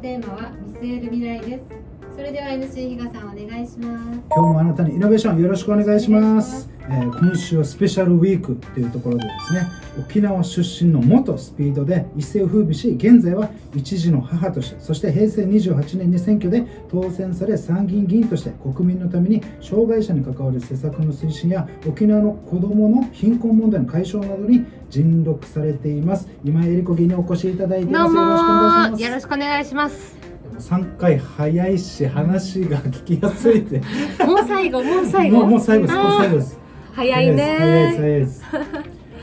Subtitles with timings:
[0.00, 1.90] テーマは見据える未来です。
[2.16, 6.69] それでは NC 比嘉さんお願いします今日もあなたにイノベーションよろしくお願いします。
[6.88, 9.66] えー今週はスペシャルウィークというところでですね
[9.98, 26.28] 沖縄出身の元スピードで一世を風靡し現在は一児の母としてそして平成28年に選挙で当選され参議院議員として国民のために障害者に関わる施策の推進や沖縄の子どもの貧困問題の解消などに尽力されています。
[26.44, 28.14] 今井絵理子議員にお越しいただいてます。
[28.14, 28.90] よろしくお願いします。
[28.90, 30.18] もよろしくお願いします。
[30.58, 33.78] 3回早いし話が聞きやすいって。
[34.24, 35.38] もう最後、もう最後。
[35.38, 35.96] もうもう最後です。
[35.96, 36.59] もうあー最後です
[37.00, 37.56] 早いね。
[37.58, 38.44] 早いです早いです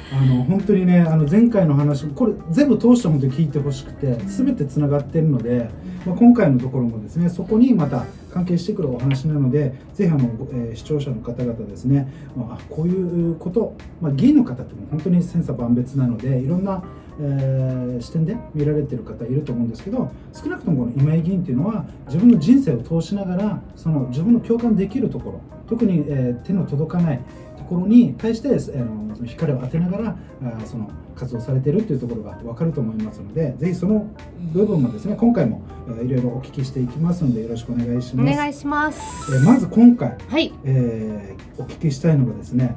[0.09, 5.70] あの本当にねあの前回の話これ全部通して本当に聞いてほしくて全てつながってるので、
[6.05, 16.81] まあ、今回のところもですねそこにまた関係してくるお話なのでぜひあの、ごえー視聴者の方々ですねまあこういうこと、まあ、議員の方っても本当に千差万別なのでいろんな、
[17.20, 27.19] えー視点で見られてる方いると思うんですけど少なくともこの今井議員っていうのは自分の人生を通しながらその自分の共感できるところ特に、えー手の届かない
[27.56, 34.05] ところに対して、えーのその光を当てながらあーその活動されているというところが分かると思いますのでぜひその
[34.53, 38.35] 部分もですね今回も、えーいろいろお聞きしていきますのでよろしくお願いしおます。
[38.38, 38.99] 願いします。
[39.33, 40.53] えーまず今回、はい。
[40.65, 42.75] えーお聞きしたいのがですね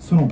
[0.00, 0.28] その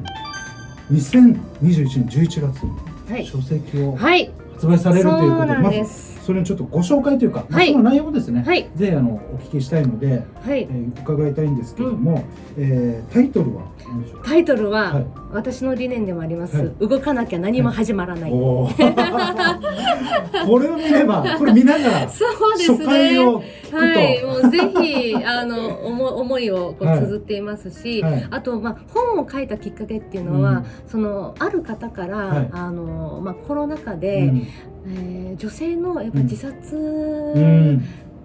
[0.90, 2.66] 2021年11月
[3.10, 3.26] はい。
[3.26, 4.30] 書籍をはい。
[4.64, 6.14] 発売されるということで,、まずです。
[6.24, 8.70] それのちょっとご紹介というか、まあはいその内容をですね、はい。
[8.74, 10.68] ぜひあのお聞きしたいので、はいえ。
[10.70, 12.24] ー伺いたいんですけれども、
[12.56, 13.64] えータイトルは
[14.24, 18.30] タイトルは、はい私の理念でもあります、はい動かなきゃ何も始まらない。
[18.32, 18.68] こ
[20.58, 23.18] れを見ればこれ見ながらそうです初回ね。
[23.18, 23.42] を
[23.78, 28.26] と、はい、もうぜひあの 思思いをこうはい綴っていますし、はい。
[28.30, 30.64] あとまあ本を書いたきっかけっていうのは、うん。
[30.86, 32.48] そのある方から、はい。
[32.52, 34.46] あのまあコロナ禍うで、ん。
[34.86, 37.82] えー女性のやっぱ自殺、うん。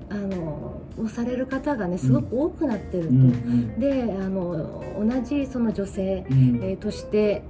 [0.09, 3.09] あのをされる方がねすごく多くなってると。
[3.09, 3.79] うん。
[3.79, 6.59] であの同じその女性、うん。
[6.61, 7.43] えーとして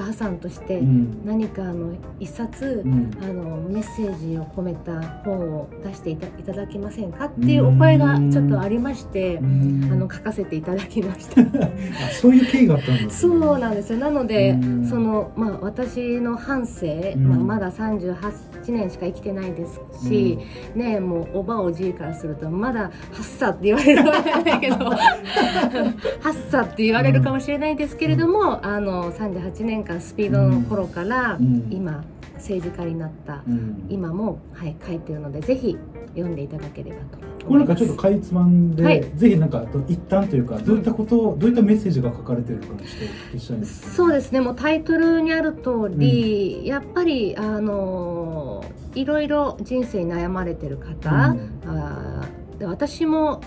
[0.00, 1.26] お母さんとしてうん。
[1.26, 3.10] 何かあの一冊、うん。
[3.22, 9.90] あのメッセージを込めた本を出していたいただけませんかっていうお声がちょっとありまして、うん。
[9.92, 11.42] あの書かせていただきました。
[11.62, 11.68] あ
[12.12, 13.98] そういう経緯があったんですねそうなんですよ。
[13.98, 14.86] なので、うん。
[14.86, 17.28] そのまあ私の半生、うん。
[17.28, 20.38] まあ、まだ38年しか生きてないですし、
[20.74, 31.68] ねもうおばおじいからするとまだ8歳って言われるかもしれないけど 8歳って言われるかもしれないですけれども、あの38年間スピードの頃から、うん。
[31.70, 32.04] 今
[32.40, 33.86] 政治家になったうん。
[33.88, 35.76] 今も、はい、書いてるのでぜひ
[36.14, 37.76] 読んでいただければとこれなんか。
[37.76, 39.04] ちょっとかいつまんで、はい。
[39.14, 44.40] ぜひなんか一旦というかどういったことをどういったメッセージが書かれてるかにしてお聞きしたいんですそうですね。
[44.40, 48.64] もうタイトルにある通り、やっぱりあの
[48.94, 51.50] いろいろ人生に悩まれてる方、うん。
[51.66, 52.26] あ
[52.62, 53.40] 私も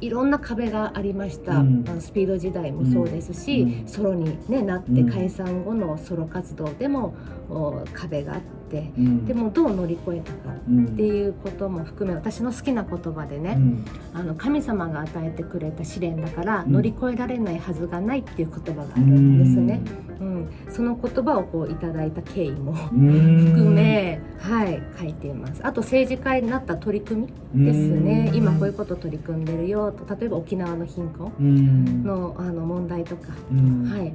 [0.00, 1.84] いろんな壁がありました、うん。
[2.00, 3.88] スピード時代もそうですし、うん。
[3.88, 5.10] ソロに、ね、なってうん。
[5.10, 7.14] 解散後のソロ活動でも、
[7.50, 8.40] お壁があっ
[8.70, 9.26] てうん。
[9.26, 10.86] でもどう乗り越えたかうん。
[10.86, 13.84] っていうことも含め私の好きな言葉でね、うん。
[14.14, 16.72] あの神様が与えてくれた試練だからうん。
[16.72, 19.80] 乗り越えられないはずがないっていう言葉があるんですね。
[20.20, 23.52] うん、その言葉をこういただいた経緯もうん。
[23.52, 25.60] 含め、はい、書いています。
[25.64, 28.28] あと政治家になった取り組みですね。
[28.30, 28.36] うん。
[28.36, 32.04] 今こういうこと取り組んでるよと、例えば沖縄の貧困うん。
[32.04, 33.84] のあの問題とか、うん。
[33.84, 34.14] はい、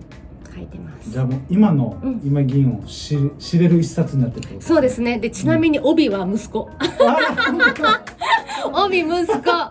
[0.53, 1.11] 書いてます。
[1.11, 5.19] じゃあもう今のうん今議員を知知れる一冊になってるそうですね。
[5.19, 6.69] で、ちなみに帯は息子。
[6.79, 6.87] あ
[8.73, 9.33] 帯息子。
[9.33, 9.69] しか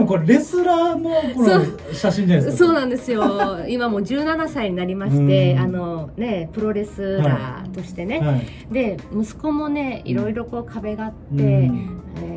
[0.00, 3.64] もこれレスラーのこの写真じゃないですかそうなんですよ。
[3.68, 8.20] 今もう17歳になりまして、うんあのね、プロレスラーとしてね。
[8.20, 12.35] はいで、息子もね、いろいろこう壁があって、うんえー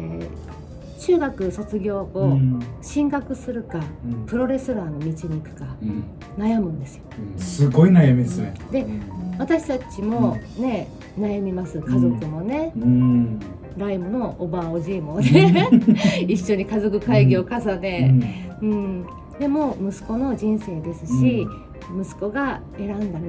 [1.09, 2.59] 中学卒業後、うん。
[2.81, 4.25] 進学するかうん。
[4.27, 6.03] プロレスラーの道に行くかうん。
[6.37, 7.03] 悩むんですよ。
[7.37, 8.53] すごい悩みですね。
[8.71, 8.85] で
[9.39, 11.79] 私たちもね、悩みます。
[11.79, 13.39] 家族もね、うん。
[13.77, 15.69] ライムのおばあおじいもね
[16.27, 19.05] 一緒に家族会議を重ね、うん。
[19.39, 21.47] でも息子の人生ですし、
[21.99, 23.19] 息子が選んだ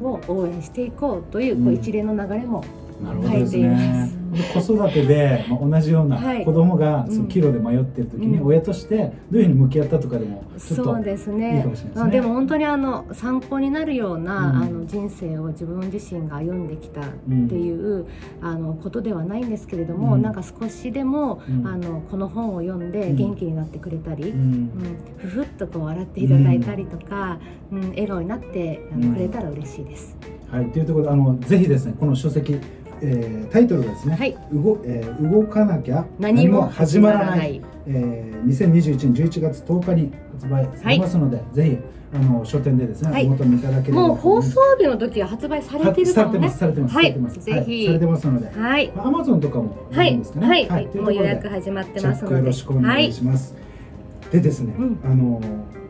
[0.00, 1.74] 道を応援していこうという,、こううん。
[1.74, 2.62] 一連の流れも
[3.00, 4.10] 書いていまね。
[4.10, 4.20] す。
[4.30, 6.44] で子育てで、まあ、同じようなはい。
[6.44, 7.12] 子供がうん。
[7.12, 8.46] その岐路で迷ってる時にうん。
[8.46, 11.66] 親としてどういうふうに向き合ったとかでもちょっとそうですいいね。
[12.10, 14.56] でも本当にあの参考になるような、うん。
[14.56, 17.04] あの人生を自分自身が歩んできたっ
[17.48, 18.06] ていう、
[18.40, 20.22] あのことではないんですけれども、うん。
[20.22, 21.66] なんか少しでも、うん。
[21.66, 23.16] あのこの本を読んでうん。
[23.16, 24.32] 元気になってくれたり、
[25.18, 27.38] ふふっとこう笑っていただいたりとか、
[27.72, 27.88] うん。
[27.90, 28.82] 笑顔になって
[29.14, 30.16] くれたら嬉しいです。
[30.50, 32.58] はい、というところであのぜひですねこの書籍
[33.02, 34.36] えータイトルがですね、はい。
[34.52, 37.60] 動えー動かなきゃ何も始まらない。
[37.86, 41.78] えー、2021年11月10日に発売されますので、ぜひ
[42.12, 43.26] あの書店でですね、はい。
[43.26, 46.48] お求めいただければもう放送日の時は発売されてるかもね。
[46.48, 47.04] されてますされてます、はい。
[47.04, 47.40] されてます。
[47.40, 47.86] ぜひ。
[47.86, 48.60] されてますので。
[48.60, 48.92] はい。
[48.96, 50.48] アマゾンとかもはいいいんですかね。
[50.68, 53.54] はい、といもう予約始まってチェックますのでよろしくお願いします、
[54.30, 55.00] でですね、うん。
[55.04, 55.40] あの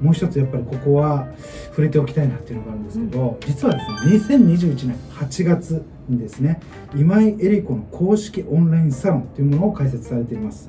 [0.00, 1.26] もう一つやっぱりここは
[1.70, 3.80] 触れておきたいなっていうのがあるんですけど、実はで
[4.22, 6.60] すね2021年8月にですね。
[6.94, 10.68] 今井絵理子の公式オンラインサロンというものを開設されています。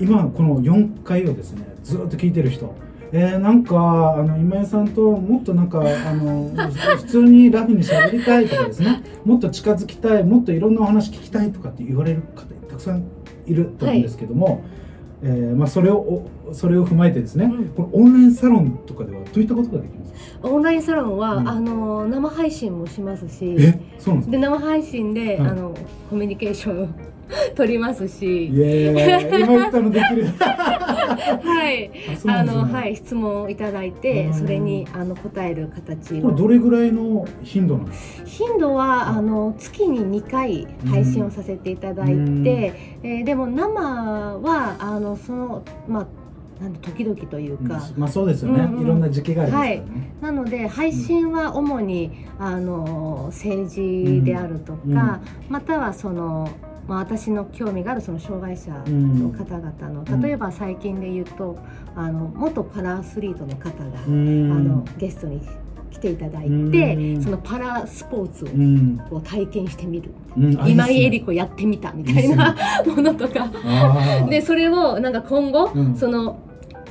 [0.00, 2.74] 今この4回をですねずっと聞いてる人。
[3.12, 6.50] えー、なんかあの今井さんともっとなんかあの
[6.98, 9.02] 普通にラフに喋りたいとかですね。
[9.24, 13.04] もっと近づきたいもっといろんなお話聞きたいとかって言われる方たくさん
[13.46, 14.62] いると思うんですけども、
[15.22, 17.64] えーまあ、それをおそれを踏まえてですね、うん。
[17.68, 20.03] このオンラインサロンとかではどういったことができます？
[20.03, 20.03] か
[20.42, 21.48] オンラインサロンは、うん。
[21.48, 23.54] あの生配信もしますし
[24.28, 25.74] で生配信で、はいあの
[26.10, 26.88] コミュニケーションを
[27.56, 28.46] 取りますし。
[28.48, 30.26] イエーイ今言ったのできる。
[30.26, 31.90] はい。
[32.26, 32.52] あね。
[32.52, 34.34] のはい質問をいただいてうん。
[34.34, 36.22] それにあの答える形を。
[36.22, 38.28] これどれぐらいの頻度なんですか？
[38.28, 42.46] 頻度はあの月に2回配信をさせていただいて、うん。
[42.48, 43.80] えーでも生
[44.38, 46.06] はあのそのまあ
[46.60, 48.82] なんだ時々というか、まあそうですよね、うんうん。
[48.82, 56.48] いろんな時期がありますからね、なので配信は主に、あの政治であるとか、またはその、
[56.86, 60.22] まあ、私の興味があるその障害者の方々の、うん。
[60.22, 61.58] 例えば最近で言うと
[61.96, 64.52] あの元パラアスリートの方が、うん。
[64.52, 65.40] あのゲストに
[65.94, 67.22] 来ていただいて、うん。
[67.22, 73.50] そのパラスポーツを体験してみる、今井絵理子やってみたみたいなものとか。
[74.28, 75.96] でそれをなんか今後、うん。
[75.96, 76.40] その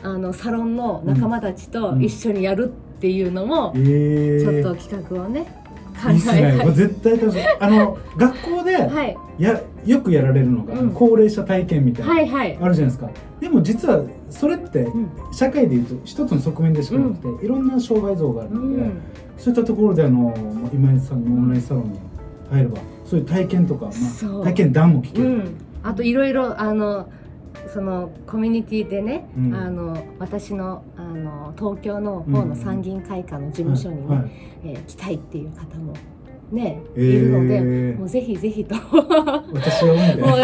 [0.01, 5.62] あのサロンの仲間たちと一緒にやるっていうのも、えー、ちょっと企画をね考
[6.11, 9.17] いいっすえねこれ絶対楽しいあの学校ではい。
[9.39, 10.91] やよくやられるのが、うん。
[10.91, 12.57] 高齢者体験みたいな、はいはい。
[12.61, 13.09] あるじゃないですか。
[13.39, 15.09] でも実はそれってうん。
[15.33, 19.01] 社会でいうと一つの側面でしかなくて、いろんな障害像があるうので、ん。
[19.37, 20.33] そういったところであの
[20.73, 21.99] 今井さんのオンラインサロンに
[22.49, 27.09] 入ればそういう体験とか、まあ、体験談も聞ける、うん、あといろいろあの
[27.73, 29.55] そのコミュニティでね、うん。
[29.55, 34.31] あの私のあの東京の方の参議院会館の事務所にね、はい。
[34.65, 35.93] えー来たいっていう方も
[36.53, 37.03] ね、えー。
[37.03, 38.75] いるのでもうぜひぜひと。
[39.51, 40.35] 私を見ても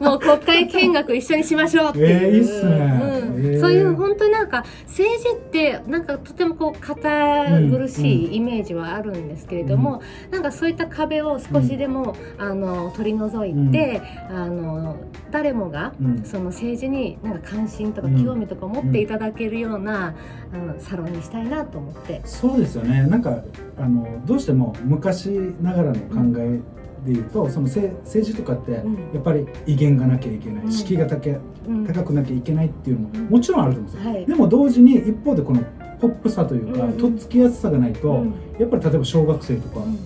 [0.00, 2.70] うもう国会見学一緒にしましょうっていう、えーいいっすね。
[2.70, 3.46] うん。
[3.46, 3.60] えー。
[3.60, 14.96] そういう本当になんか政治ってなんかとてもこう堅苦しいイメージはあるんですけれども、なんかそういった壁を少しでも、あの取り除いて、あの
[15.30, 16.22] 誰もがうん。
[16.24, 20.14] その政治になんか関心とかうん興味とか持っていただけるような、
[20.52, 22.20] あのサロンにしたいなと思って。
[22.24, 23.06] そうですよね。
[23.06, 23.42] なんか
[23.78, 26.60] あのどうしても昔ながらの考え
[27.04, 28.94] でいうと、そのせ政治とかって、うん。
[29.12, 30.72] やっぱり威厳がなきゃいけない、うん。
[30.72, 33.28] 敷居が高くなきゃいけないっていうのもうん。
[33.28, 34.26] もちろんあると思うんですよ、はい。
[34.26, 35.62] でも同時に一方でこの
[36.00, 38.34] ポップさというか、うんとっつきやすさがないと、うん。
[38.58, 39.98] やっぱり例えば小学生とか、うん。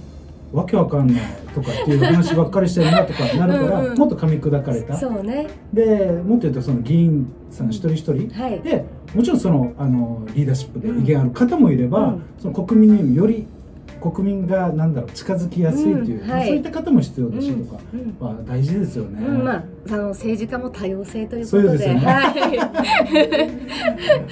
[0.52, 1.22] わけわかんない
[1.54, 4.96] とかっていう話ばっかりしてるなとかなるからもっと噛み砕かれた。
[4.96, 5.48] そうね。
[5.72, 8.84] でもっと言うとその議員さん一人一人、はいで
[9.14, 12.22] もちろんそのあのリーダーシップで威厳ある方もいれば、うん。
[12.38, 13.46] その国民により
[14.11, 16.46] 国民がなんだろう近づきやすいっていう、うんはい。
[16.46, 19.27] そういった方も必要だしとか、うんまあ、大事ですよね。
[19.27, 22.01] うんまあ、あの政治家も多様性ということでそうですよね。
[22.01, 22.22] は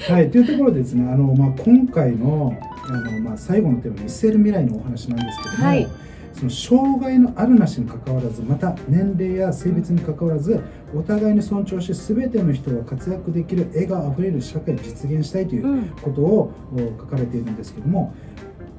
[0.09, 2.55] い、 はい、というところでですねあの、まあ、今回の
[2.87, 5.87] あの、まあ、最後のテーマ見据える未来のお話なんですけども、はい。
[6.35, 10.61] その障害のあるなしにかかわらずまた年齢や性別にかかわらず
[10.93, 15.85] お互いに尊重し全ての人が活躍できる笑があふれる社会を実現したいといううん。
[16.01, 18.13] ことをお書かれているんですけども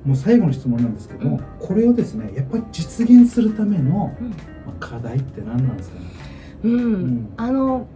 [0.07, 4.15] もう最後の質問なんですけども、これをですねやっぱり実現するための、
[4.79, 6.07] 課題って何なんですかね、
[6.65, 6.93] うん。
[7.05, 7.35] ん。
[7.37, 7.89] あの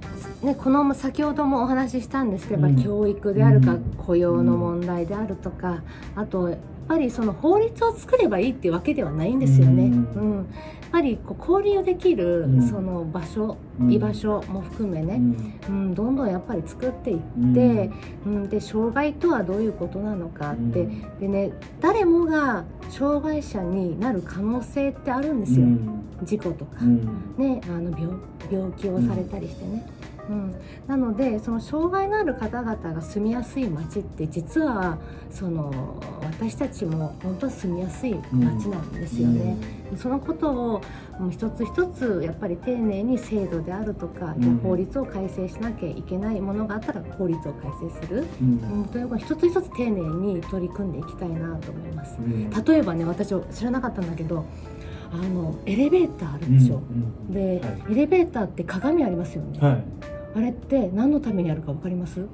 [0.43, 2.83] ね、この先ほどもお話ししたんですけど、うん。
[2.83, 3.95] 教育であるか、うん。
[3.97, 5.83] 雇用の問題であるとか
[6.17, 6.57] あと
[6.91, 9.85] ぱりその法律を作ればいいっていうわけではないんですよね。
[9.85, 10.33] ううん。
[10.33, 10.47] んやっ
[10.91, 12.69] ぱりこう交流できる、うん。
[12.69, 13.93] その場所、うん。
[13.93, 15.21] 居場所も含めね、
[15.69, 15.75] うん。
[15.75, 15.95] うん。
[15.95, 17.91] どんどんやっぱり作っていって、
[18.27, 18.35] うん。
[18.35, 18.49] うん。
[18.49, 21.19] で障害とはどういうことなのかって、うん。
[21.21, 26.05] でね誰もが障害者になる可能性ってあるんですよ、うん。
[26.25, 26.79] 事故とか。
[26.83, 27.35] うん。
[27.39, 28.17] ね、あの病
[28.51, 29.87] 病気をされたりしてね、
[30.29, 30.55] うん。
[30.87, 34.99] なのでその障害のある方々が住みやすい街って実は
[35.31, 39.57] その私たちも本当は住みやすい街なんですよね。
[39.97, 40.81] そのことを
[41.19, 44.59] もう一つ一つやっぱり丁寧に制度であるとか、うん。
[44.59, 48.81] 法律を改正しなきゃいけないものがあったら法律を改正する、うん。
[48.81, 52.19] うん、というのを一つ一つ丁寧に取り組んでいきたいなと思います。
[52.19, 52.51] うん。
[52.51, 54.45] 例えばね私知らなかったんだけど
[55.13, 57.93] あのエレベーターあるでしょ、うんで、はい。
[57.93, 59.85] エレベーターって鏡ありますよね、はい。
[60.37, 62.27] あれって何のためにあるかわかります？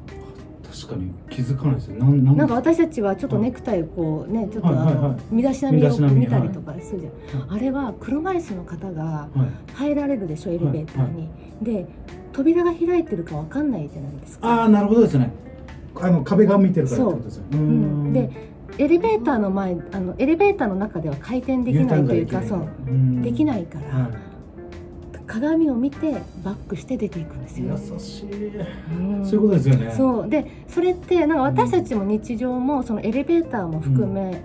[0.85, 1.97] 確かに気づかないですよ。
[1.97, 9.29] なんなんか私たちはちょっとネクタイをこうねちょっとあの、身だしなみを見たりとかするじゃん、はあれは車椅子の方がは
[9.69, 9.73] い。
[9.73, 11.31] 入られるでしょエレベーターに、
[11.63, 11.87] で
[12.33, 14.49] 扉が開いてるかわかんないじゃないですか。
[14.49, 15.33] ああなるほどですね。
[15.99, 17.45] あの壁が見てるからってことですよ。
[17.53, 17.55] う。
[17.55, 18.31] ーうん、で
[18.79, 22.69] エレベーターの前あのエレベーターの中では回転できないというかそう
[23.23, 24.11] できいないから、は
[25.27, 29.27] 鏡を見てバックして出ていくんですい、よ、優しい、うん。
[29.27, 29.95] そういうことですよね。
[29.95, 30.29] そう。
[30.29, 34.41] でそれってなんか私たちも日常もそのエレベーターも含め、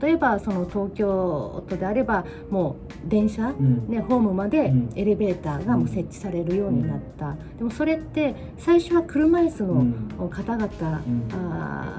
[0.00, 2.76] 例えばその東京都であればも
[3.06, 3.88] う電車、うん。
[3.88, 4.90] ね、ホームまでうん。
[4.94, 9.72] エレベーターがもう設置されるようになった、でもそれって最初は車椅子の
[10.20, 10.30] うん。
[10.30, 11.02] 方々、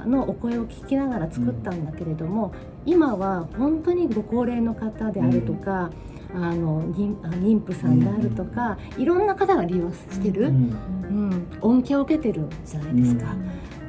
[0.08, 2.54] のお声を聞きながら作ったんだけれども、
[2.86, 5.92] 今は本当にご高齢の方であるとか、
[6.34, 11.30] あの妊婦さんであるとか、いろんな方が利用してる、ううん。
[11.30, 11.48] ん。
[11.62, 13.36] 恩恵を受けてるじゃないですか。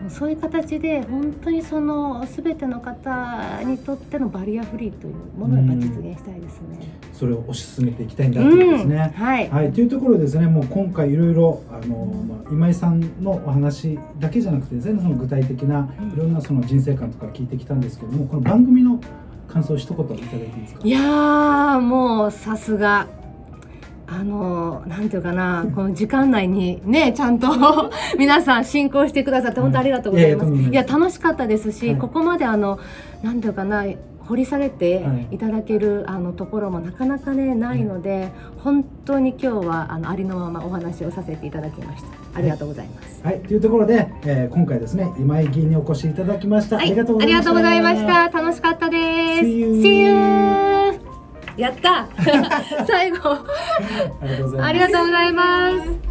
[0.09, 6.79] そういう形で本当にその全ての方にとってのバリアフリーというものを実現したいですね。
[7.13, 9.49] それを推し進めていきたいんだってことですね、はい。
[9.49, 19.01] はい、というところでですね、もう今回いろいろあの、まあ、今井さんのお話だけじゃなくて、全部その具体的なうんいろんなその人生観とか聞いてきたんですけども、この番組の
[19.49, 20.81] 感想を一言いただいていいですか？
[20.85, 23.09] いやーもうさすが。
[24.09, 27.49] あのなんていうかなこの時間内にねちゃんと
[28.19, 30.53] 皆さん進行してくださって本当ありがとうございます。
[30.53, 32.79] いや楽しかったですし、はいここまであの
[33.23, 33.85] なんていうかな
[34.27, 42.09] 掘り下げてはいいただける、あのところもなかなかねないので、本当に今日はあのありのままお話をさせていただきました。
[42.39, 43.21] ありがとうございます。
[43.23, 46.79] はい、というところで、えー今回ですね、今井議員にお越しいただきました。
[46.79, 47.51] ありがとうございました。
[47.51, 48.39] ありがとうございました。
[48.39, 48.97] 楽しかったで
[49.41, 49.45] す。
[49.45, 50.76] See you.
[51.57, 52.09] やった。
[52.87, 53.39] 最後。
[54.61, 56.06] ありがとうございます